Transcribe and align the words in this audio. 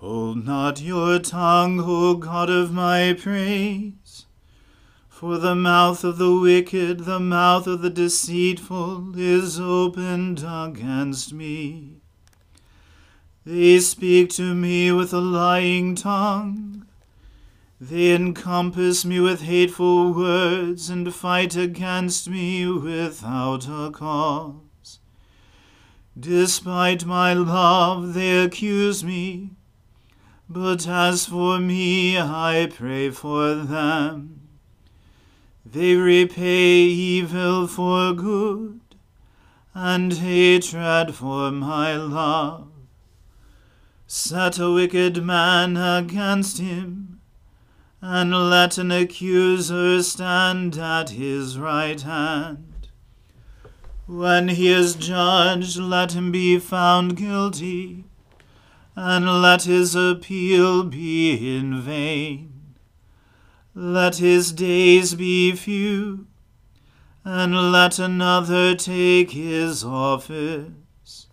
Hold 0.00 0.46
not 0.46 0.80
your 0.80 1.18
tongue, 1.18 1.78
O 1.78 2.14
God 2.14 2.48
of 2.48 2.72
my 2.72 3.12
praise, 3.12 4.24
for 5.10 5.36
the 5.36 5.54
mouth 5.54 6.04
of 6.04 6.16
the 6.16 6.34
wicked, 6.34 7.00
the 7.00 7.20
mouth 7.20 7.66
of 7.66 7.82
the 7.82 7.90
deceitful, 7.90 9.12
is 9.14 9.60
opened 9.60 10.42
against 10.42 11.34
me. 11.34 12.00
They 13.44 13.78
speak 13.80 14.30
to 14.30 14.54
me 14.54 14.90
with 14.90 15.12
a 15.12 15.20
lying 15.20 15.96
tongue. 15.96 16.86
They 17.78 18.14
encompass 18.14 19.04
me 19.04 19.20
with 19.20 19.42
hateful 19.42 20.14
words 20.14 20.88
and 20.88 21.14
fight 21.14 21.56
against 21.56 22.26
me 22.26 22.66
without 22.66 23.68
a 23.68 23.90
cause. 23.90 24.98
Despite 26.18 27.04
my 27.04 27.34
love, 27.34 28.14
they 28.14 28.42
accuse 28.42 29.04
me, 29.04 29.50
but 30.52 30.84
as 30.88 31.26
for 31.26 31.60
me, 31.60 32.18
I 32.18 32.68
pray 32.74 33.10
for 33.10 33.54
them. 33.54 34.48
They 35.64 35.94
repay 35.94 36.82
evil 36.82 37.68
for 37.68 38.12
good, 38.12 38.80
and 39.72 40.12
hatred 40.12 41.14
for 41.14 41.52
my 41.52 41.94
love. 41.94 42.66
Set 44.08 44.58
a 44.58 44.72
wicked 44.72 45.22
man 45.22 45.76
against 45.76 46.58
him 46.58 47.20
and 48.02 48.32
let 48.50 48.76
an 48.76 48.90
accuser 48.90 50.02
stand 50.02 50.76
at 50.76 51.10
his 51.10 51.58
right 51.60 52.00
hand. 52.00 52.88
When 54.08 54.48
he 54.48 54.66
is 54.66 54.96
judged, 54.96 55.76
let 55.76 56.10
him 56.10 56.32
be 56.32 56.58
found 56.58 57.16
guilty, 57.16 58.06
and 58.96 59.42
let 59.42 59.62
his 59.62 59.94
appeal 59.94 60.84
be 60.84 61.56
in 61.56 61.80
vain. 61.80 62.74
Let 63.74 64.16
his 64.16 64.52
days 64.52 65.14
be 65.14 65.52
few, 65.52 66.26
and 67.24 67.72
let 67.72 67.98
another 67.98 68.74
take 68.74 69.30
his 69.30 69.84
office. 69.84 71.26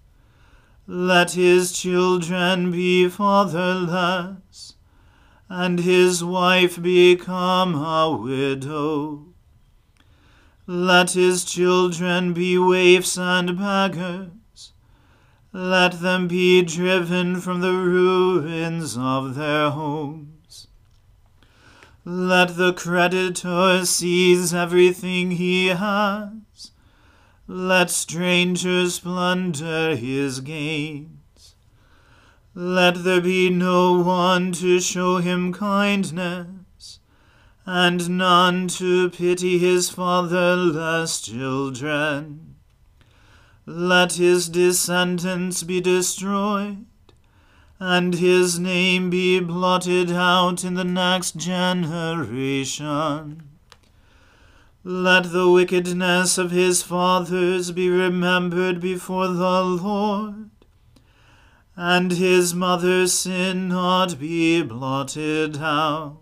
Let 0.85 1.31
his 1.31 1.71
children 1.71 2.71
be 2.71 3.09
fatherless 3.09 4.75
and 5.49 5.79
his 5.79 6.23
wife 6.23 6.81
become 6.81 7.75
a 7.75 8.11
widow. 8.11 9.25
Let 10.65 11.11
his 11.11 11.45
children 11.45 12.33
be 12.33 12.57
waifs 12.57 13.17
and 13.17 13.57
beggars. 13.57 14.36
Let 15.53 16.01
them 16.01 16.27
be 16.27 16.61
driven 16.61 17.39
from 17.39 17.61
the 17.61 17.73
ruins 17.73 18.97
of 18.97 19.35
their 19.35 19.69
homes. 19.69 20.67
Let 22.03 22.57
the 22.57 22.73
creditor 22.73 23.85
seize 23.85 24.53
everything 24.53 25.31
he 25.31 25.67
has. 25.67 26.71
Let 27.47 27.89
strangers 27.89 28.99
plunder 28.99 29.95
his 29.95 30.41
gains. 30.41 31.55
Let 32.53 33.03
there 33.03 33.21
be 33.21 33.49
no 33.49 34.01
one 34.01 34.51
to 34.53 34.79
show 34.79 35.17
him 35.17 35.53
kindness, 35.53 36.99
and 37.65 38.17
none 38.17 38.67
to 38.69 39.09
pity 39.09 39.59
his 39.59 39.89
fatherless 39.89 41.21
children. 41.21 42.46
Let 43.69 44.13
his 44.13 44.47
descendants 44.47 45.63
be 45.63 45.81
destroyed 45.81 46.85
and 47.79 48.15
his 48.15 48.57
name 48.57 49.09
be 49.09 49.41
blotted 49.41 50.11
out 50.11 50.63
in 50.63 50.75
the 50.75 50.85
next 50.85 51.35
generation. 51.35 53.43
Let 54.85 55.33
the 55.33 55.51
wickedness 55.51 56.37
of 56.37 56.51
his 56.51 56.81
fathers 56.81 57.71
be 57.71 57.89
remembered 57.89 58.79
before 58.79 59.27
the 59.27 59.63
Lord, 59.63 60.49
and 61.75 62.13
his 62.13 62.55
mother's 62.55 63.11
sin 63.11 63.67
not 63.67 64.17
be 64.17 64.63
blotted 64.63 65.57
out. 65.57 66.21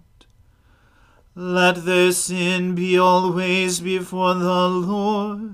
Let 1.36 1.86
their 1.86 2.12
sin 2.12 2.74
be 2.74 2.98
always 2.98 3.82
before 3.82 4.34
the 4.34 4.68
Lord, 4.68 5.45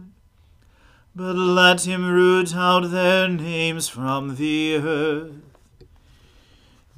but 1.15 1.35
let 1.35 1.85
him 1.85 2.05
root 2.09 2.55
out 2.55 2.89
their 2.91 3.27
names 3.27 3.87
from 3.87 4.35
the 4.35 4.75
earth 4.75 5.31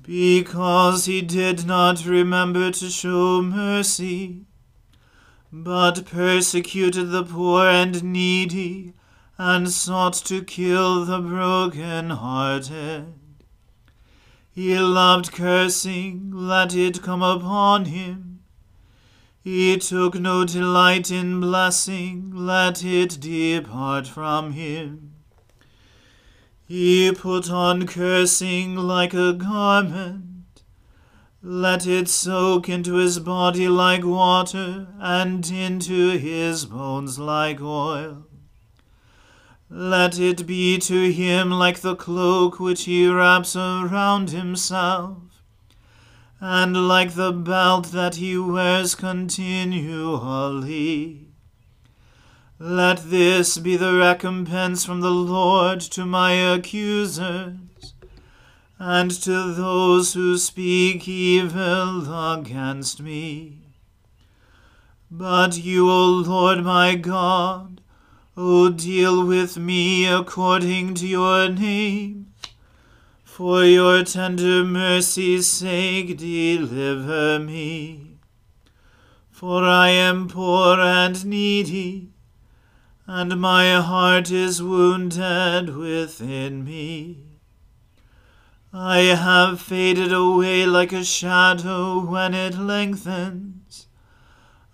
because 0.03 1.05
he 1.05 1.21
did 1.21 1.65
not 1.65 2.05
remember 2.05 2.69
to 2.71 2.89
show 2.89 3.41
mercy, 3.41 4.41
but 5.51 6.05
persecuted 6.05 7.09
the 7.09 7.23
poor 7.23 7.65
and 7.65 8.03
needy, 8.03 8.93
and 9.37 9.71
sought 9.71 10.13
to 10.13 10.43
kill 10.43 11.05
the 11.05 11.19
broken-hearted. 11.19 13.13
He 14.51 14.77
loved 14.77 15.31
cursing, 15.31 16.31
let 16.33 16.75
it 16.75 17.01
come 17.01 17.23
upon 17.23 17.85
him. 17.85 18.32
He 19.43 19.77
took 19.77 20.15
no 20.15 20.45
delight 20.45 21.11
in 21.11 21.41
blessing, 21.41 22.31
let 22.33 22.81
it 22.85 23.19
depart 23.19 24.07
from 24.07 24.53
him. 24.53 25.15
He 26.65 27.11
put 27.11 27.51
on 27.51 27.85
cursing 27.85 28.75
like 28.75 29.13
a 29.13 29.33
garment. 29.33 30.63
Let 31.41 31.85
it 31.85 32.07
soak 32.07 32.69
into 32.69 32.93
his 32.93 33.19
body 33.19 33.67
like 33.67 34.05
water, 34.05 34.87
and 34.97 35.45
into 35.51 36.17
his 36.17 36.65
bones 36.65 37.19
like 37.19 37.59
oil. 37.59 38.25
Let 39.69 40.17
it 40.19 40.47
be 40.47 40.77
to 40.79 41.11
him 41.11 41.51
like 41.51 41.81
the 41.81 41.97
cloak 41.97 42.61
which 42.61 42.85
he 42.85 43.09
wraps 43.09 43.57
around 43.57 44.29
himself, 44.29 45.32
and 46.45 46.89
like 46.89 47.13
the 47.13 47.31
belt 47.31 47.93
that 47.93 48.15
he 48.15 48.37
wears 48.37 48.95
continually. 48.95 50.09
Let 52.59 53.09
this 53.09 53.57
be 53.57 53.77
the 53.77 53.93
recompense 53.93 54.83
from 54.83 54.99
the 54.99 55.09
Lord 55.09 55.79
to 55.79 56.05
my 56.05 56.33
accusers, 56.33 57.93
and 58.77 59.09
to 59.21 59.53
those 59.53 60.15
who 60.15 60.37
speak 60.37 61.07
evil 61.07 62.33
against 62.33 63.01
me. 63.01 63.61
But 65.09 65.57
you, 65.57 65.89
O 65.89 66.07
Lord 66.07 66.65
my 66.65 66.95
God, 66.95 67.79
O 68.35 68.67
deal 68.67 69.25
with 69.25 69.55
me 69.55 70.05
according 70.07 70.95
to 70.95 71.07
your 71.07 71.47
name. 71.47 72.32
For 73.35 73.65
your 73.65 74.03
tender 74.03 74.63
mercy's 74.63 75.47
sake, 75.47 76.19
deliver 76.19 77.39
me. 77.39 78.19
For 79.31 79.63
I 79.63 79.89
am 79.89 80.27
poor 80.27 80.79
and 80.79 81.25
needy 81.25 82.13
and 83.07 83.41
my 83.41 83.81
heart 83.81 84.29
is 84.29 84.61
wounded 84.61 85.75
within 85.75 86.63
me. 86.63 87.23
I 88.71 88.99
have 88.99 89.59
faded 89.59 90.13
away 90.13 90.67
like 90.67 90.93
a 90.93 91.03
shadow 91.03 92.05
when 92.05 92.35
it 92.35 92.55
lengthens. 92.55 93.87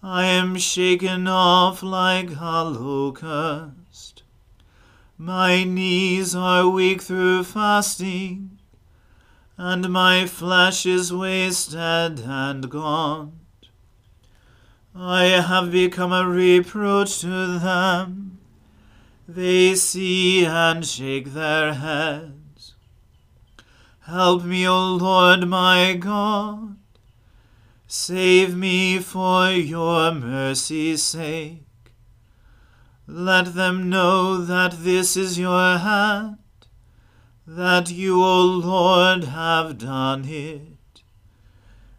I 0.03 0.25
am 0.25 0.57
shaken 0.57 1.29
off 1.29 1.81
like 1.81 2.31
a 2.37 2.65
locust. 2.65 3.78
My 5.21 5.65
knees 5.65 6.33
are 6.33 6.69
weak 6.69 7.01
through 7.01 7.43
fasting, 7.43 8.57
and 9.57 9.89
my 9.89 10.25
flesh 10.25 10.85
is 10.85 11.11
wasted 11.11 12.21
and 12.21 12.69
gone. 12.69 13.37
I 14.95 15.25
have 15.25 15.73
become 15.73 16.13
a 16.13 16.25
reproach 16.25 17.19
to 17.19 17.59
them. 17.59 18.39
They 19.27 19.75
see 19.75 20.45
and 20.45 20.85
shake 20.85 21.33
their 21.33 21.73
heads. 21.73 22.75
Help 24.03 24.45
me, 24.45 24.65
O 24.65 24.95
Lord 24.95 25.49
my 25.49 25.95
God. 25.99 26.77
Save 27.87 28.55
me 28.55 28.99
for 28.99 29.51
your 29.51 30.13
mercy's 30.13 31.03
sake. 31.03 31.65
Let 33.11 33.55
them 33.55 33.89
know 33.89 34.37
that 34.37 34.83
this 34.83 35.17
is 35.17 35.39
your 35.39 35.79
hand, 35.79 36.37
that 37.47 37.89
you, 37.89 38.23
O 38.23 38.45
Lord, 38.45 39.23
have 39.23 39.79
done 39.79 40.25
it. 40.25 41.01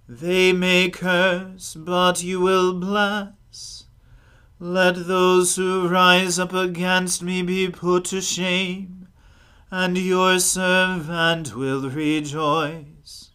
They 0.09 0.53
may 0.53 0.89
curse, 0.89 1.75
but 1.75 2.23
you 2.23 2.41
will 2.41 2.75
bless. 2.75 3.87
Let 4.61 5.09
those 5.09 5.57
who 5.57 5.89
rise 5.89 6.39
up 6.39 6.53
against 6.53 7.25
me 7.25 7.43
be 7.43 7.69
put 7.69 8.05
to 8.07 8.21
shame, 8.21 9.09
and 9.69 9.99
your 9.99 10.39
servant 10.39 11.57
will 11.57 11.91
rejoice. 11.91 13.31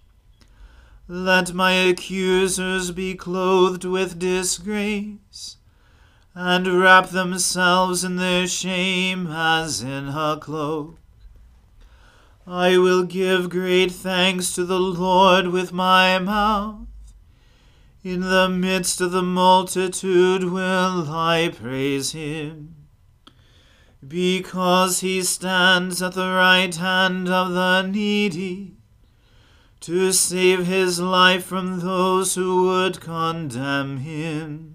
Let 1.09 1.53
my 1.53 1.73
accusers 1.73 2.91
be 2.91 3.15
clothed 3.15 3.83
with 3.83 4.17
disgrace, 4.17 5.54
and 6.35 6.67
wrap 6.67 7.09
themselves 7.09 8.03
in 8.03 8.17
their 8.17 8.45
shame 8.45 9.27
as 9.27 9.81
in 9.81 10.09
a 10.09 10.37
cloak. 10.39 10.99
I 12.45 12.77
will 12.77 13.03
give 13.03 13.49
great 13.49 13.91
thanks 13.91 14.53
to 14.55 14.65
the 14.65 14.79
Lord 14.79 15.47
with 15.47 15.71
my 15.71 16.19
mouth. 16.19 16.87
In 18.03 18.19
the 18.19 18.49
midst 18.49 19.01
of 19.01 19.11
the 19.11 19.23
multitude 19.23 20.43
will 20.43 21.09
I 21.09 21.51
praise 21.55 22.11
him. 22.11 22.75
Because 24.05 24.99
he 24.99 25.23
stands 25.23 26.03
at 26.03 26.13
the 26.13 26.33
right 26.33 26.75
hand 26.75 27.29
of 27.29 27.53
the 27.53 27.81
needy, 27.81 28.73
to 29.79 30.11
save 30.11 30.67
his 30.67 30.99
life 30.99 31.45
from 31.45 31.79
those 31.79 32.35
who 32.35 32.67
would 32.67 33.01
condemn 33.01 33.97
him. 33.97 34.74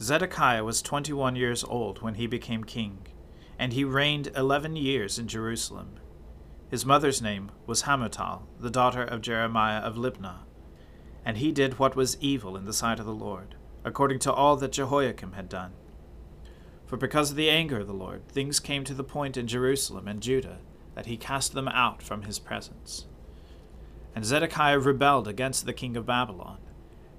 Zedekiah 0.00 0.62
was 0.62 0.82
twenty 0.82 1.12
one 1.12 1.36
years 1.36 1.64
old 1.64 2.02
when 2.02 2.14
he 2.14 2.26
became 2.26 2.64
king, 2.64 3.06
and 3.58 3.72
he 3.72 3.84
reigned 3.84 4.30
eleven 4.36 4.76
years 4.76 5.18
in 5.18 5.26
Jerusalem. 5.26 5.98
His 6.68 6.84
mother's 6.84 7.22
name 7.22 7.50
was 7.66 7.82
Hamutal, 7.84 8.42
the 8.60 8.70
daughter 8.70 9.02
of 9.02 9.22
Jeremiah 9.22 9.80
of 9.80 9.96
Libnah. 9.96 10.40
And 11.24 11.38
he 11.38 11.50
did 11.50 11.78
what 11.78 11.96
was 11.96 12.20
evil 12.20 12.56
in 12.56 12.66
the 12.66 12.72
sight 12.72 13.00
of 13.00 13.06
the 13.06 13.14
Lord, 13.14 13.54
according 13.84 14.18
to 14.20 14.32
all 14.32 14.56
that 14.56 14.72
Jehoiakim 14.72 15.32
had 15.32 15.48
done. 15.48 15.72
For 16.84 16.96
because 16.96 17.30
of 17.30 17.36
the 17.36 17.50
anger 17.50 17.80
of 17.80 17.86
the 17.86 17.94
Lord, 17.94 18.28
things 18.28 18.60
came 18.60 18.84
to 18.84 18.94
the 18.94 19.02
point 19.02 19.36
in 19.36 19.46
Jerusalem 19.46 20.06
and 20.06 20.20
Judah 20.20 20.58
that 20.94 21.06
he 21.06 21.16
cast 21.16 21.52
them 21.52 21.68
out 21.68 22.02
from 22.02 22.22
his 22.22 22.38
presence. 22.38 23.06
And 24.14 24.24
Zedekiah 24.24 24.78
rebelled 24.78 25.26
against 25.26 25.66
the 25.66 25.72
king 25.72 25.96
of 25.96 26.06
Babylon. 26.06 26.58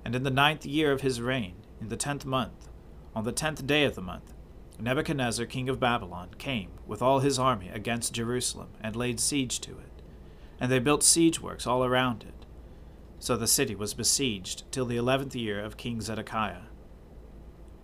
And 0.05 0.15
in 0.15 0.23
the 0.23 0.31
ninth 0.31 0.65
year 0.65 0.91
of 0.91 1.01
his 1.01 1.21
reign, 1.21 1.55
in 1.79 1.89
the 1.89 1.97
tenth 1.97 2.25
month, 2.25 2.69
on 3.15 3.23
the 3.23 3.31
tenth 3.31 3.65
day 3.65 3.83
of 3.83 3.95
the 3.95 4.01
month, 4.01 4.33
Nebuchadnezzar, 4.79 5.45
king 5.47 5.69
of 5.69 5.79
Babylon, 5.79 6.29
came 6.37 6.69
with 6.85 7.01
all 7.01 7.19
his 7.19 7.39
army 7.39 7.69
against 7.69 8.13
Jerusalem 8.13 8.69
and 8.79 8.95
laid 8.95 9.19
siege 9.19 9.59
to 9.61 9.71
it. 9.71 10.01
And 10.59 10.71
they 10.71 10.79
built 10.79 11.03
siege 11.03 11.41
works 11.41 11.65
all 11.65 11.83
around 11.83 12.23
it. 12.23 12.45
So 13.19 13.35
the 13.35 13.47
city 13.47 13.73
was 13.73 13.95
besieged 13.95 14.71
till 14.71 14.85
the 14.85 14.97
eleventh 14.97 15.35
year 15.35 15.59
of 15.63 15.77
King 15.77 16.01
Zedekiah. 16.01 16.67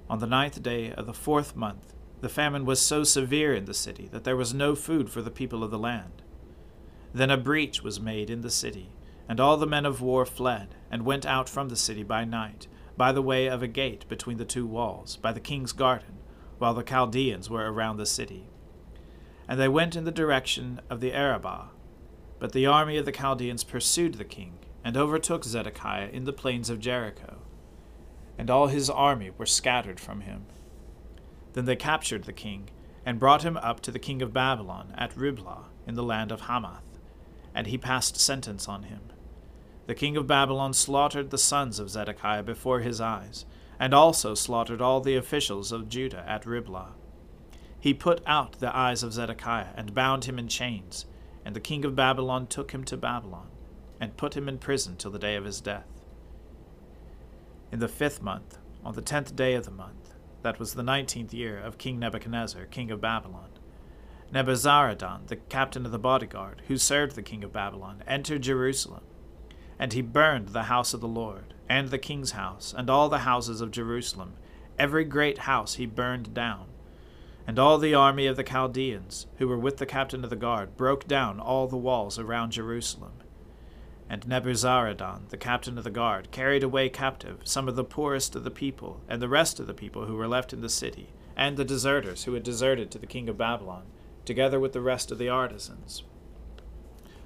On 0.09 0.19
the 0.19 0.27
ninth 0.27 0.62
day 0.62 0.91
of 0.91 1.07
the 1.07 1.13
fourth 1.13 1.55
month, 1.55 1.93
the 2.21 2.29
famine 2.29 2.65
was 2.65 2.79
so 2.79 3.03
severe 3.03 3.55
in 3.55 3.65
the 3.65 3.73
city 3.73 4.07
that 4.12 4.23
there 4.23 4.38
was 4.38 4.53
no 4.53 4.75
food 4.75 5.09
for 5.09 5.21
the 5.21 5.31
people 5.31 5.63
of 5.63 5.71
the 5.71 5.79
land. 5.79 6.21
Then 7.13 7.31
a 7.31 7.38
breach 7.38 7.81
was 7.83 8.00
made 8.00 8.29
in 8.29 8.41
the 8.41 8.51
city, 8.51 8.91
and 9.27 9.39
all 9.39 9.57
the 9.57 9.65
men 9.65 9.85
of 9.85 10.01
war 10.01 10.25
fled, 10.25 10.75
and 10.91 11.05
went 11.05 11.25
out 11.25 11.50
from 11.50 11.69
the 11.69 11.75
city 11.75 12.03
by 12.03 12.23
night, 12.23 12.67
by 12.95 13.12
the 13.12 13.21
way 13.21 13.47
of 13.47 13.63
a 13.63 13.67
gate 13.67 14.07
between 14.07 14.38
the 14.38 14.45
two 14.45 14.65
walls, 14.65 15.17
by 15.17 15.31
the 15.31 15.39
king's 15.39 15.71
garden, 15.71 16.19
while 16.57 16.73
the 16.73 16.83
Chaldeans 16.83 17.50
were 17.50 17.71
around 17.71 17.97
the 17.97 18.05
city. 18.05 18.50
And 19.47 19.59
they 19.59 19.67
went 19.67 19.95
in 19.95 20.03
the 20.03 20.12
direction 20.12 20.79
of 20.89 21.01
the 21.01 21.13
Arabah. 21.13 21.69
But 22.39 22.51
the 22.51 22.65
army 22.65 22.97
of 22.97 23.05
the 23.05 23.12
Chaldeans 23.12 23.63
pursued 23.63 24.15
the 24.15 24.23
king, 24.25 24.59
and 24.83 24.97
overtook 24.97 25.43
Zedekiah 25.43 26.09
in 26.09 26.25
the 26.25 26.33
plains 26.33 26.69
of 26.69 26.79
Jericho. 26.79 27.38
And 28.38 28.50
all 28.50 28.67
his 28.67 28.89
army 28.89 29.31
were 29.38 29.45
scattered 29.45 30.00
from 30.00 30.21
him. 30.21 30.45
Then 31.53 31.65
they 31.65 31.75
captured 31.75 32.25
the 32.25 32.33
king, 32.33 32.69
and 33.05 33.19
brought 33.19 33.43
him 33.43 33.57
up 33.57 33.79
to 33.81 33.91
the 33.91 34.00
king 34.00 34.21
of 34.21 34.33
Babylon 34.33 34.93
at 34.97 35.15
Riblah 35.15 35.65
in 35.85 35.95
the 35.95 36.03
land 36.03 36.31
of 36.31 36.41
Hamath, 36.41 37.00
and 37.53 37.67
he 37.67 37.77
passed 37.77 38.19
sentence 38.19 38.67
on 38.67 38.83
him. 38.83 39.01
The 39.85 39.95
king 39.95 40.15
of 40.15 40.27
Babylon 40.27 40.73
slaughtered 40.73 41.29
the 41.29 41.37
sons 41.37 41.77
of 41.77 41.89
Zedekiah 41.89 42.43
before 42.43 42.79
his 42.79 43.01
eyes, 43.01 43.45
and 43.77 43.93
also 43.93 44.33
slaughtered 44.33 44.81
all 44.81 45.01
the 45.01 45.17
officials 45.17 45.71
of 45.73 45.89
Judah 45.89 46.23
at 46.27 46.45
Riblah. 46.45 46.93
He 47.79 47.93
put 47.93 48.21
out 48.25 48.53
the 48.59 48.73
eyes 48.75 49.03
of 49.03 49.11
Zedekiah, 49.11 49.73
and 49.75 49.93
bound 49.93 50.23
him 50.23 50.39
in 50.39 50.47
chains, 50.47 51.05
and 51.43 51.53
the 51.53 51.59
king 51.59 51.83
of 51.83 51.97
Babylon 51.97 52.47
took 52.47 52.71
him 52.71 52.85
to 52.85 52.95
Babylon, 52.95 53.47
and 53.99 54.15
put 54.15 54.37
him 54.37 54.47
in 54.47 54.57
prison 54.57 54.95
till 54.95 55.11
the 55.11 55.19
day 55.19 55.35
of 55.35 55.43
his 55.43 55.59
death. 55.59 55.87
In 57.69 57.79
the 57.79 57.89
fifth 57.89 58.21
month, 58.21 58.59
on 58.85 58.95
the 58.95 59.01
tenth 59.01 59.35
day 59.35 59.53
of 59.53 59.65
the 59.65 59.71
month, 59.71 60.13
that 60.43 60.59
was 60.59 60.75
the 60.75 60.83
nineteenth 60.83 61.33
year 61.33 61.59
of 61.59 61.77
King 61.77 61.99
Nebuchadnezzar, 61.99 62.65
king 62.67 62.89
of 62.89 63.01
Babylon, 63.01 63.49
Nebuzaradan, 64.33 65.27
the 65.27 65.35
captain 65.35 65.85
of 65.85 65.91
the 65.91 65.99
bodyguard, 65.99 66.61
who 66.67 66.77
served 66.77 67.15
the 67.15 67.21
king 67.21 67.43
of 67.43 67.51
Babylon, 67.51 68.01
entered 68.07 68.43
Jerusalem 68.43 69.03
and 69.80 69.94
he 69.94 70.01
burned 70.01 70.50
the 70.50 70.63
house 70.63 70.94
of 70.94 71.01
the 71.01 71.08
Lord, 71.08 71.53
and 71.68 71.89
the 71.89 71.98
king's 71.98 72.32
house, 72.32 72.74
and 72.77 72.89
all 72.89 73.10
the 73.10 73.20
houses 73.20 73.62
of 73.62 73.72
Jerusalem. 73.72 74.34
Every 74.77 75.03
great 75.03 75.39
house 75.39 75.75
he 75.75 75.86
burned 75.86 76.34
down. 76.34 76.65
And 77.46 77.60
all 77.60 77.77
the 77.77 77.94
army 77.94 78.25
of 78.27 78.38
the 78.38 78.44
Chaldeans, 78.44 79.27
who 79.38 79.48
were 79.48 79.58
with 79.58 79.77
the 79.77 79.86
captain 79.86 80.24
of 80.24 80.30
the 80.30 80.36
guard, 80.36 80.77
broke 80.77 81.08
down 81.08 81.39
all 81.39 81.68
the 81.68 81.77
walls 81.77 82.18
around 82.18 82.51
Jerusalem. 82.51 83.13
And 84.10 84.27
Nebuzaradan, 84.27 85.30
the 85.30 85.38
captain 85.38 85.77
of 85.77 85.84
the 85.84 85.89
guard, 85.89 86.32
carried 86.32 86.63
away 86.63 86.89
captive 86.89 87.39
some 87.44 87.68
of 87.68 87.75
the 87.75 87.84
poorest 87.84 88.36
of 88.36 88.44
the 88.44 88.51
people, 88.51 89.01
and 89.10 89.22
the 89.22 89.30
rest 89.30 89.60
of 89.60 89.68
the 89.68 89.74
people 89.74 90.06
who 90.06 90.15
were 90.15 90.27
left 90.27 90.53
in 90.53 90.62
the 90.62 90.70
city, 90.70 91.10
and 91.36 91.58
the 91.58 91.65
deserters 91.65 92.24
who 92.24 92.34
had 92.34 92.44
deserted 92.44 92.92
to 92.92 93.00
the 93.00 93.08
king 93.08 93.27
of 93.27 93.38
Babylon, 93.38 93.84
together 94.25 94.60
with 94.60 94.74
the 94.74 94.82
rest 94.82 95.12
of 95.12 95.18
the 95.18 95.30
artisans. 95.30 96.03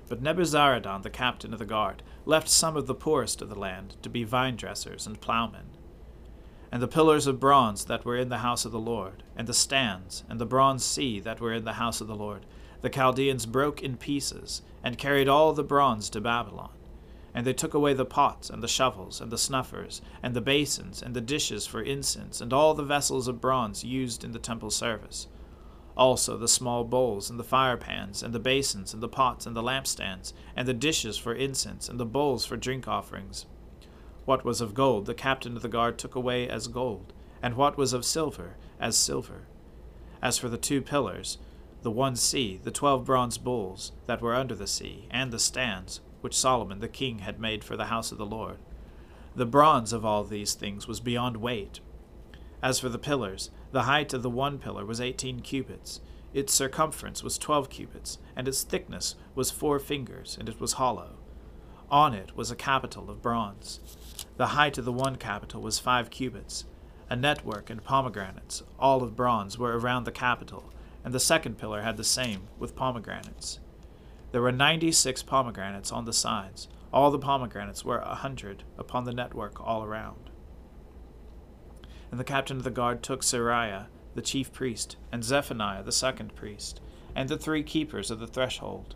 But 0.10 0.24
Nebuzaradan, 0.24 1.04
the 1.04 1.10
captain 1.10 1.52
of 1.52 1.60
the 1.60 1.66
guard, 1.66 2.02
left 2.26 2.48
some 2.48 2.78
of 2.78 2.88
the 2.88 2.96
poorest 2.96 3.42
of 3.42 3.50
the 3.50 3.60
land 3.60 3.98
to 4.02 4.10
be 4.10 4.24
vine 4.24 4.56
dressers 4.56 5.06
and 5.06 5.20
plowmen. 5.20 5.72
And 6.72 6.82
the 6.82 6.88
pillars 6.88 7.28
of 7.28 7.42
bronze 7.42 7.86
that 7.86 8.06
were 8.06 8.16
in 8.16 8.30
the 8.30 8.38
house 8.38 8.64
of 8.64 8.72
the 8.72 8.80
Lord, 8.80 9.24
and 9.36 9.48
the 9.48 9.54
stands, 9.54 10.24
and 10.30 10.40
the 10.40 10.46
bronze 10.46 10.86
sea 10.86 11.20
that 11.20 11.42
were 11.42 11.52
in 11.52 11.66
the 11.66 11.74
house 11.74 12.00
of 12.00 12.08
the 12.08 12.16
Lord, 12.16 12.46
the 12.82 12.90
Chaldeans 12.90 13.46
broke 13.46 13.82
in 13.82 13.98
pieces, 13.98 14.62
and 14.82 14.98
carried 14.98 15.28
all 15.28 15.52
the 15.52 15.64
bronze 15.64 16.10
to 16.12 16.22
Babylon. 16.22 16.72
And 17.34 17.46
they 17.46 17.54
took 17.54 17.74
away 17.74 17.94
the 17.94 18.06
pots, 18.06 18.50
and 18.50 18.64
the 18.64 18.68
shovels, 18.68 19.20
and 19.20 19.30
the 19.30 19.38
snuffers, 19.38 20.02
and 20.24 20.34
the 20.34 20.42
basins, 20.42 21.02
and 21.02 21.16
the 21.16 21.22
dishes 21.22 21.68
for 21.68 21.82
incense, 21.82 22.40
and 22.40 22.54
all 22.54 22.74
the 22.74 22.84
vessels 22.84 23.28
of 23.28 23.42
bronze 23.42 23.84
used 23.84 24.24
in 24.24 24.32
the 24.32 24.40
temple 24.40 24.72
service 24.72 25.28
also 25.98 26.38
the 26.38 26.48
small 26.48 26.84
bowls, 26.84 27.30
and 27.30 27.40
the 27.40 27.44
fire 27.44 27.76
pans, 27.76 28.24
and 28.24 28.34
the 28.34 28.40
basins, 28.40 28.94
and 28.94 29.04
the 29.04 29.10
pots, 29.10 29.46
and 29.46 29.56
the 29.56 29.64
lampstands, 29.64 30.32
and 30.56 30.68
the 30.68 30.74
dishes 30.74 31.18
for 31.18 31.34
incense, 31.34 31.90
and 31.90 32.00
the 32.00 32.06
bowls 32.06 32.46
for 32.46 32.56
drink 32.56 32.88
offerings. 32.88 33.46
What 34.26 34.46
was 34.46 34.62
of 34.62 34.74
gold 34.74 35.06
the 35.06 35.14
captain 35.14 35.56
of 35.56 35.62
the 35.62 35.68
guard 35.68 35.98
took 35.98 36.16
away 36.16 36.48
as 36.48 36.68
gold, 36.68 37.14
and 37.42 37.56
what 37.56 37.78
was 37.78 37.94
of 37.94 38.06
silver 38.06 38.56
as 38.80 38.96
silver. 38.96 39.48
As 40.22 40.38
for 40.38 40.50
the 40.50 40.58
two 40.58 40.82
pillars, 40.82 41.38
the 41.82 41.92
one 41.92 42.16
sea, 42.16 42.60
the 42.64 42.72
twelve 42.72 43.06
bronze 43.06 43.38
bulls 43.38 43.92
that 44.06 44.22
were 44.22 44.36
under 44.36 44.56
the 44.56 44.68
sea, 44.68 45.08
and 45.12 45.32
the 45.32 45.40
stands, 45.40 46.02
which 46.22 46.38
Solomon 46.38 46.80
the 46.80 46.88
king 46.88 47.20
had 47.20 47.40
made 47.40 47.64
for 47.64 47.78
the 47.78 47.86
house 47.86 48.12
of 48.12 48.18
the 48.18 48.26
Lord, 48.26 48.58
the 49.36 49.46
bronze 49.46 49.94
of 49.94 50.04
all 50.04 50.24
these 50.24 50.56
things 50.56 50.88
was 50.88 51.00
beyond 51.00 51.38
weight. 51.38 51.80
As 52.62 52.80
for 52.80 52.90
the 52.90 52.98
pillars, 52.98 53.52
the 53.72 53.84
height 53.84 54.14
of 54.14 54.24
the 54.24 54.30
one 54.30 54.58
pillar 54.58 54.86
was 54.86 55.00
eighteen 55.00 55.42
cubits, 55.42 56.02
its 56.34 56.54
circumference 56.54 57.24
was 57.24 57.38
twelve 57.38 57.70
cubits, 57.70 58.18
and 58.36 58.48
its 58.48 58.64
thickness 58.64 59.16
was 59.36 59.52
four 59.52 59.80
fingers, 59.80 60.38
and 60.40 60.50
it 60.50 60.60
was 60.60 60.74
hollow. 60.74 61.18
On 61.90 62.14
it 62.14 62.36
was 62.36 62.52
a 62.52 62.56
capital 62.56 63.10
of 63.10 63.22
bronze. 63.22 63.80
The 64.36 64.48
height 64.48 64.78
of 64.78 64.86
the 64.86 64.92
one 64.92 65.16
capital 65.16 65.62
was 65.62 65.80
five 65.80 66.10
cubits. 66.10 66.66
A 67.10 67.16
network 67.16 67.70
and 67.70 67.84
pomegranates, 67.84 68.64
all 68.78 69.04
of 69.04 69.16
bronze, 69.16 69.58
were 69.58 69.80
around 69.80 70.04
the 70.04 70.12
capital, 70.12 70.74
and 71.06 71.14
the 71.14 71.20
second 71.20 71.58
pillar 71.58 71.82
had 71.82 71.96
the 71.96 72.04
same, 72.04 72.50
with 72.60 72.76
pomegranates. 72.76 73.60
There 74.34 74.42
were 74.42 74.52
ninety 74.52 74.92
six 74.92 75.24
pomegranates 75.24 75.92
on 75.92 76.04
the 76.04 76.12
sides. 76.12 76.68
All 76.92 77.12
the 77.12 77.20
pomegranates 77.20 77.86
were 77.86 78.00
a 78.00 78.16
hundred 78.16 78.64
upon 78.78 79.06
the 79.06 79.14
network 79.14 79.66
all 79.66 79.84
around. 79.84 80.30
And 82.12 82.20
the 82.20 82.24
captain 82.24 82.58
of 82.58 82.64
the 82.64 82.72
guard 82.72 83.04
took 83.04 83.22
Seraiah, 83.22 83.88
the 84.16 84.22
chief 84.22 84.52
priest, 84.54 84.96
and 85.12 85.24
Zephaniah, 85.24 85.84
the 85.84 85.92
second 85.92 86.36
priest, 86.36 86.82
and 87.16 87.30
the 87.30 87.38
three 87.38 87.64
keepers 87.64 88.10
of 88.10 88.20
the 88.20 88.28
threshold. 88.28 88.96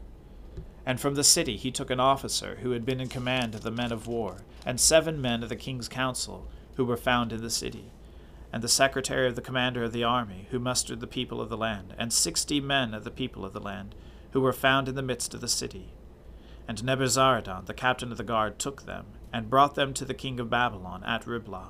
And 0.85 0.99
from 0.99 1.15
the 1.15 1.23
city 1.23 1.57
he 1.57 1.71
took 1.71 1.89
an 1.89 1.99
officer 1.99 2.57
who 2.61 2.71
had 2.71 2.85
been 2.85 2.99
in 2.99 3.09
command 3.09 3.53
of 3.53 3.63
the 3.63 3.71
men 3.71 3.91
of 3.91 4.07
war, 4.07 4.37
and 4.65 4.79
seven 4.79 5.21
men 5.21 5.43
of 5.43 5.49
the 5.49 5.55
king's 5.55 5.87
council 5.87 6.47
who 6.75 6.85
were 6.85 6.97
found 6.97 7.31
in 7.31 7.41
the 7.41 7.49
city, 7.49 7.91
and 8.51 8.63
the 8.63 8.67
secretary 8.67 9.27
of 9.27 9.35
the 9.35 9.41
commander 9.41 9.83
of 9.83 9.93
the 9.93 10.03
army 10.03 10.47
who 10.49 10.59
mustered 10.59 10.99
the 10.99 11.07
people 11.07 11.39
of 11.39 11.49
the 11.49 11.57
land, 11.57 11.93
and 11.97 12.11
sixty 12.11 12.59
men 12.59 12.93
of 12.93 13.03
the 13.03 13.11
people 13.11 13.45
of 13.45 13.53
the 13.53 13.59
land 13.59 13.93
who 14.31 14.41
were 14.41 14.53
found 14.53 14.87
in 14.87 14.95
the 14.95 15.01
midst 15.01 15.33
of 15.33 15.41
the 15.41 15.47
city. 15.47 15.93
And 16.67 16.83
Nebuzaradan, 16.83 17.65
the 17.65 17.73
captain 17.73 18.11
of 18.11 18.17
the 18.17 18.23
guard, 18.23 18.57
took 18.57 18.85
them, 18.85 19.05
and 19.31 19.49
brought 19.49 19.75
them 19.75 19.93
to 19.93 20.05
the 20.05 20.13
king 20.13 20.39
of 20.39 20.49
Babylon 20.49 21.03
at 21.03 21.27
Riblah. 21.27 21.69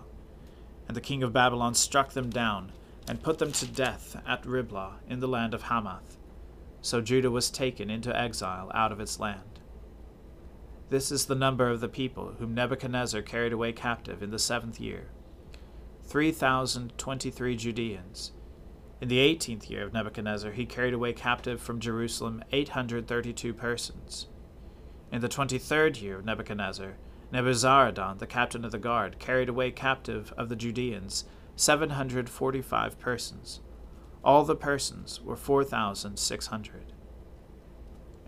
And 0.88 0.96
the 0.96 1.02
king 1.02 1.24
of 1.24 1.34
Babylon 1.34 1.74
struck 1.74 2.12
them 2.12 2.30
down, 2.30 2.72
and 3.08 3.24
put 3.24 3.40
them 3.40 3.52
to 3.52 3.66
death 3.66 4.22
at 4.28 4.46
Riblah 4.46 5.00
in 5.10 5.20
the 5.20 5.28
land 5.28 5.54
of 5.54 5.64
Hamath. 5.64 6.18
So 6.82 7.02
Judah 7.02 7.32
was 7.32 7.50
taken 7.50 7.90
into 7.90 8.18
exile 8.18 8.72
out 8.74 8.92
of 8.92 9.00
its 9.00 9.20
land. 9.20 9.60
This 10.90 11.12
is 11.12 11.26
the 11.26 11.36
number 11.36 11.70
of 11.70 11.80
the 11.80 11.88
people 11.88 12.34
whom 12.38 12.54
Nebuchadnezzar 12.54 13.22
carried 13.22 13.54
away 13.54 13.72
captive 13.72 14.22
in 14.22 14.32
the 14.32 14.40
seventh 14.40 14.80
year 14.80 15.08
three 16.04 16.32
thousand 16.32 16.98
twenty 16.98 17.32
three 17.32 17.56
Judeans. 17.56 18.34
In 19.00 19.08
the 19.08 19.20
eighteenth 19.20 19.70
year 19.70 19.84
of 19.84 19.94
Nebuchadnezzar, 19.94 20.52
he 20.52 20.66
carried 20.66 20.94
away 20.94 21.14
captive 21.14 21.62
from 21.62 21.80
Jerusalem 21.80 22.44
eight 22.52 22.70
hundred 22.70 23.08
thirty 23.08 23.32
two 23.32 23.54
persons. 23.54 24.28
In 25.12 25.22
the 25.22 25.30
twenty 25.30 25.58
third 25.58 25.98
year 25.98 26.18
of 26.18 26.26
Nebuchadnezzar, 26.26 26.98
Nebuzaradan, 27.32 28.20
the 28.20 28.28
captain 28.28 28.66
of 28.66 28.72
the 28.72 28.78
guard, 28.78 29.18
carried 29.18 29.48
away 29.48 29.72
captive 29.72 30.34
of 30.38 30.50
the 30.50 30.56
Judeans 30.56 31.24
seven 31.56 31.92
hundred 31.92 32.30
forty 32.30 32.62
five 32.62 33.00
persons. 33.00 33.62
All 34.24 34.44
the 34.44 34.56
persons 34.56 35.22
were 35.22 35.38
four 35.38 35.64
thousand 35.64 36.18
six 36.18 36.48
hundred. 36.48 36.94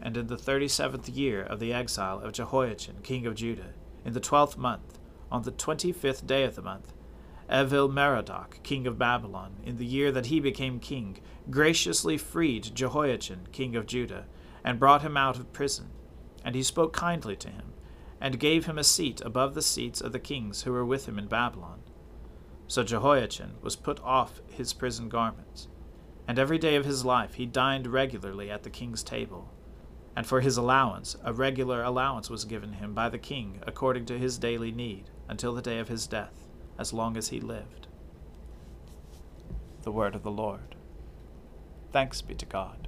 And 0.01 0.15
in 0.15 0.27
the 0.27 0.37
thirty 0.37 0.67
seventh 0.67 1.09
year 1.09 1.43
of 1.43 1.59
the 1.59 1.73
exile 1.73 2.19
of 2.19 2.33
Jehoiachin, 2.33 3.01
king 3.03 3.25
of 3.25 3.35
Judah, 3.35 3.73
in 4.05 4.13
the 4.13 4.19
twelfth 4.19 4.57
month, 4.57 4.99
on 5.31 5.43
the 5.43 5.51
twenty 5.51 5.91
fifth 5.91 6.25
day 6.25 6.43
of 6.45 6.55
the 6.55 6.61
month, 6.61 6.93
Evil 7.53 7.89
Merodach, 7.89 8.63
king 8.63 8.87
of 8.87 8.97
Babylon, 8.97 9.57
in 9.65 9.77
the 9.77 9.85
year 9.85 10.11
that 10.13 10.27
he 10.27 10.39
became 10.39 10.79
king, 10.79 11.19
graciously 11.49 12.17
freed 12.17 12.73
Jehoiachin, 12.73 13.47
king 13.51 13.75
of 13.75 13.85
Judah, 13.85 14.27
and 14.63 14.79
brought 14.79 15.01
him 15.01 15.17
out 15.17 15.37
of 15.37 15.51
prison. 15.51 15.89
And 16.45 16.55
he 16.55 16.63
spoke 16.63 16.93
kindly 16.93 17.35
to 17.35 17.49
him 17.49 17.72
and 18.23 18.39
gave 18.39 18.65
him 18.65 18.77
a 18.77 18.83
seat 18.85 19.19
above 19.25 19.53
the 19.53 19.61
seats 19.61 19.99
of 19.99 20.13
the 20.13 20.19
kings 20.19 20.63
who 20.63 20.71
were 20.71 20.85
with 20.85 21.09
him 21.09 21.19
in 21.19 21.27
Babylon. 21.27 21.81
So 22.67 22.81
Jehoiachin 22.81 23.55
was 23.61 23.75
put 23.75 23.99
off 23.99 24.39
his 24.47 24.71
prison 24.71 25.09
garments, 25.09 25.67
and 26.25 26.39
every 26.39 26.57
day 26.57 26.77
of 26.77 26.85
his 26.85 27.03
life 27.03 27.33
he 27.33 27.45
dined 27.45 27.85
regularly 27.85 28.49
at 28.49 28.63
the 28.63 28.69
king's 28.69 29.03
table. 29.03 29.51
And 30.15 30.25
for 30.25 30.39
his 30.39 30.55
allowance, 30.55 31.17
a 31.21 31.33
regular 31.33 31.83
allowance 31.83 32.29
was 32.29 32.45
given 32.45 32.73
him 32.73 32.93
by 32.93 33.09
the 33.09 33.19
king 33.19 33.59
according 33.67 34.05
to 34.05 34.17
his 34.17 34.37
daily 34.37 34.71
need, 34.71 35.09
until 35.27 35.53
the 35.53 35.61
day 35.61 35.79
of 35.79 35.89
his 35.89 36.07
death, 36.07 36.47
as 36.79 36.93
long 36.93 37.17
as 37.17 37.27
he 37.27 37.41
lived. 37.41 37.87
the 39.83 39.91
word 39.91 40.15
of 40.15 40.23
the 40.23 40.31
Lord. 40.31 40.75
Thanks 41.91 42.21
be 42.21 42.35
to 42.35 42.45
God. 42.45 42.87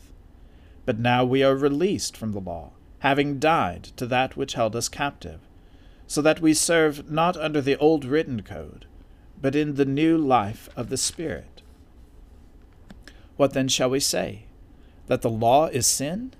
But 0.85 0.99
now 0.99 1.23
we 1.23 1.43
are 1.43 1.55
released 1.55 2.17
from 2.17 2.31
the 2.31 2.39
law, 2.39 2.71
having 2.99 3.39
died 3.39 3.83
to 3.97 4.05
that 4.07 4.35
which 4.35 4.53
held 4.53 4.75
us 4.75 4.89
captive, 4.89 5.39
so 6.07 6.21
that 6.21 6.41
we 6.41 6.53
serve 6.53 7.09
not 7.11 7.37
under 7.37 7.61
the 7.61 7.77
old 7.77 8.05
written 8.05 8.41
code, 8.41 8.85
but 9.41 9.55
in 9.55 9.75
the 9.75 9.85
new 9.85 10.17
life 10.17 10.69
of 10.75 10.89
the 10.89 10.97
Spirit. 10.97 11.61
What 13.37 13.53
then 13.53 13.67
shall 13.67 13.89
we 13.89 13.99
say? 13.99 14.45
That 15.07 15.21
the 15.21 15.29
law 15.29 15.67
is 15.67 15.87
sin? 15.87 16.33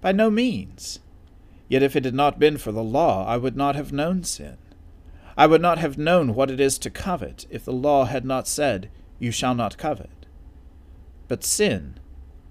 By 0.00 0.12
no 0.12 0.30
means. 0.30 1.00
Yet 1.68 1.82
if 1.82 1.96
it 1.96 2.04
had 2.04 2.14
not 2.14 2.38
been 2.38 2.56
for 2.56 2.72
the 2.72 2.82
law, 2.82 3.26
I 3.26 3.36
would 3.36 3.56
not 3.56 3.76
have 3.76 3.92
known 3.92 4.24
sin. 4.24 4.56
I 5.36 5.46
would 5.46 5.62
not 5.62 5.78
have 5.78 5.96
known 5.96 6.34
what 6.34 6.50
it 6.50 6.58
is 6.58 6.78
to 6.78 6.90
covet 6.90 7.46
if 7.50 7.64
the 7.64 7.72
law 7.72 8.06
had 8.06 8.24
not 8.24 8.48
said, 8.48 8.90
You 9.18 9.30
shall 9.30 9.54
not 9.54 9.78
covet. 9.78 10.26
But 11.28 11.44
sin, 11.44 12.00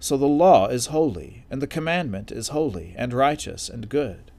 So 0.00 0.16
the 0.16 0.26
law 0.26 0.66
is 0.66 0.86
holy, 0.86 1.44
and 1.50 1.62
the 1.62 1.66
commandment 1.66 2.32
is 2.32 2.48
holy, 2.48 2.94
and 2.96 3.12
righteous, 3.12 3.68
and 3.68 3.88
good. 3.88 4.32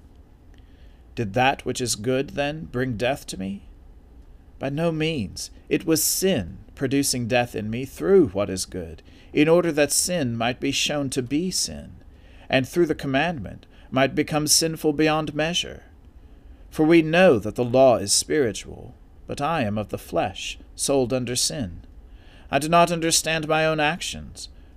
Did 1.16 1.34
that 1.34 1.66
which 1.66 1.80
is 1.80 1.96
good, 1.96 2.32
then, 2.32 2.66
bring 2.66 2.98
death 2.98 3.28
to 3.28 3.40
me? 3.40 3.70
By 4.60 4.70
no 4.70 4.92
means. 4.92 5.52
It 5.70 5.86
was 5.86 6.04
sin 6.04 6.58
producing 6.74 7.28
death 7.28 7.54
in 7.54 7.70
me 7.70 7.86
through 7.86 8.30
what 8.30 8.50
is 8.50 8.66
good, 8.66 9.04
in 9.34 9.48
order 9.48 9.72
that 9.72 9.92
sin 9.92 10.36
might 10.36 10.60
be 10.60 10.72
shown 10.72 11.12
to 11.12 11.22
be 11.22 11.52
sin, 11.52 11.92
and 12.50 12.68
through 12.68 12.88
the 12.88 12.96
commandment 12.96 13.68
might 13.92 14.16
become 14.16 14.48
sinful 14.48 14.94
beyond 14.94 15.36
measure. 15.36 15.84
For 16.72 16.84
we 16.84 17.04
know 17.04 17.38
that 17.38 17.54
the 17.54 17.64
law 17.64 17.98
is 17.98 18.12
spiritual, 18.12 18.96
but 19.28 19.40
I 19.40 19.62
am 19.62 19.78
of 19.78 19.90
the 19.90 20.00
flesh, 20.00 20.58
sold 20.76 21.14
under 21.14 21.36
sin. 21.36 21.86
I 22.50 22.58
do 22.58 22.68
not 22.68 22.92
understand 22.92 23.48
my 23.48 23.64
own 23.64 23.80
actions. 23.80 24.50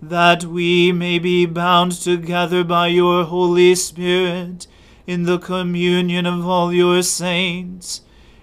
that 0.00 0.44
we 0.44 0.92
may 0.92 1.18
be 1.18 1.44
bound 1.44 1.92
together 1.92 2.62
by 2.62 2.86
your 2.86 3.24
Holy 3.24 3.74
Spirit 3.74 4.66
in 5.06 5.24
the 5.24 5.38
communion 5.38 6.26
of 6.26 6.46
all 6.46 6.72
your 6.72 7.02
saints, 7.02 8.02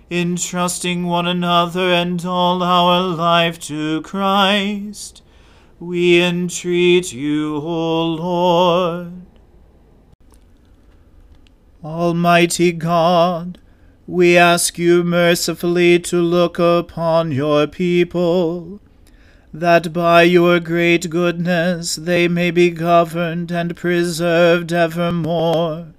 entrusting 0.10 1.06
one 1.06 1.28
another 1.28 1.94
and 1.94 2.26
all 2.26 2.62
our 2.62 3.02
life 3.02 3.60
to 3.60 4.02
Christ. 4.02 5.22
We 5.80 6.22
entreat 6.22 7.14
you, 7.14 7.56
O 7.58 8.04
Lord. 8.04 9.22
Almighty 11.84 12.72
God, 12.72 13.60
we 14.08 14.38
ask 14.38 14.78
you 14.78 15.04
mercifully 15.04 16.00
to 16.00 16.18
look 16.18 16.60
upon 16.60 17.32
your 17.32 17.68
people 17.68 18.82
that 19.60 19.94
by 19.94 20.24
your 20.24 20.60
great 20.60 21.10
goodness 21.10 21.96
they 21.96 22.28
may 22.28 22.52
be 22.52 22.70
governed 22.70 23.52
and 23.52 23.76
preserved 23.76 24.74
evermore. 24.74 25.94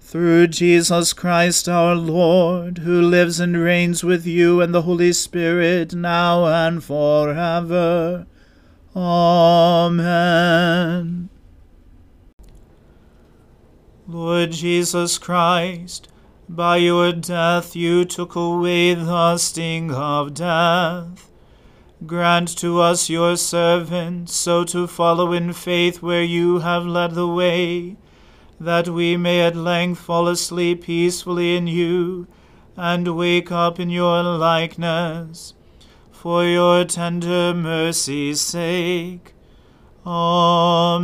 Through 0.00 0.48
Jesus 0.48 1.14
Christ 1.14 1.68
our 1.70 1.94
Lord, 1.94 2.78
who 2.78 3.00
lives 3.00 3.40
and 3.40 3.56
reigns 3.56 4.04
with 4.04 4.26
you 4.26 4.60
and 4.60 4.74
the 4.74 4.82
Holy 4.82 5.14
Spirit 5.14 5.94
now 5.94 6.44
and 6.44 6.84
forever. 6.84 8.26
Amen. 8.94 10.10
Lord 14.06 14.52
Jesus 14.52 15.16
Christ, 15.16 16.08
by 16.46 16.76
your 16.76 17.12
death 17.12 17.74
you 17.74 18.04
took 18.04 18.34
away 18.34 18.92
the 18.92 19.38
sting 19.38 19.90
of 19.90 20.34
death. 20.34 21.31
Grant 22.06 22.56
to 22.58 22.80
us, 22.80 23.08
your 23.08 23.36
servants, 23.36 24.34
so 24.34 24.64
to 24.64 24.86
follow 24.86 25.32
in 25.32 25.52
faith 25.52 26.02
where 26.02 26.22
you 26.22 26.58
have 26.60 26.84
led 26.84 27.14
the 27.14 27.28
way, 27.28 27.96
that 28.58 28.88
we 28.88 29.16
may 29.16 29.42
at 29.42 29.54
length 29.54 30.00
fall 30.00 30.26
asleep 30.26 30.84
peacefully 30.84 31.56
in 31.56 31.66
you, 31.66 32.26
and 32.76 33.16
wake 33.16 33.52
up 33.52 33.78
in 33.78 33.90
your 33.90 34.22
likeness. 34.22 35.54
For 36.10 36.44
your 36.44 36.84
tender 36.84 37.52
mercy's 37.54 38.40
sake. 38.40 39.34
Amen. 40.06 40.96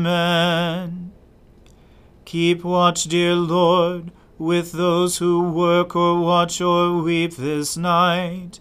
Keep 2.24 2.64
watch, 2.64 3.04
dear 3.04 3.34
Lord, 3.34 4.10
with 4.38 4.72
those 4.72 5.18
who 5.18 5.42
work 5.42 5.94
or 5.94 6.20
watch 6.20 6.60
or 6.60 7.02
weep 7.02 7.36
this 7.36 7.76
night, 7.76 8.60